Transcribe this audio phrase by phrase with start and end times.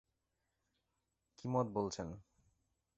[1.37, 2.07] কী মত বলছেন?